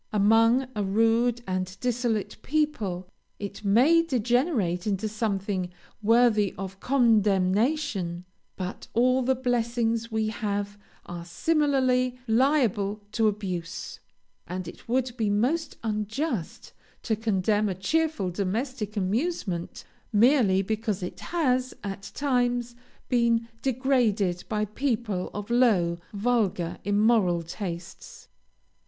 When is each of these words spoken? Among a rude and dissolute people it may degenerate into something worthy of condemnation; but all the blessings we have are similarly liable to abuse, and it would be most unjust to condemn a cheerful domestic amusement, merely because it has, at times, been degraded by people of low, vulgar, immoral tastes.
Among 0.11 0.67
a 0.75 0.83
rude 0.83 1.43
and 1.45 1.79
dissolute 1.79 2.37
people 2.41 3.07
it 3.37 3.63
may 3.63 4.01
degenerate 4.01 4.87
into 4.87 5.07
something 5.07 5.71
worthy 6.01 6.55
of 6.57 6.79
condemnation; 6.79 8.25
but 8.55 8.87
all 8.95 9.21
the 9.21 9.35
blessings 9.35 10.11
we 10.11 10.29
have 10.29 10.79
are 11.05 11.23
similarly 11.23 12.17
liable 12.27 13.03
to 13.11 13.27
abuse, 13.27 13.99
and 14.47 14.67
it 14.67 14.89
would 14.89 15.15
be 15.17 15.29
most 15.29 15.77
unjust 15.83 16.73
to 17.03 17.15
condemn 17.15 17.69
a 17.69 17.75
cheerful 17.75 18.31
domestic 18.31 18.97
amusement, 18.97 19.83
merely 20.11 20.63
because 20.63 21.03
it 21.03 21.19
has, 21.19 21.75
at 21.83 22.09
times, 22.15 22.73
been 23.07 23.47
degraded 23.61 24.45
by 24.49 24.65
people 24.65 25.29
of 25.31 25.51
low, 25.51 25.99
vulgar, 26.11 26.79
immoral 26.83 27.43
tastes. 27.43 28.29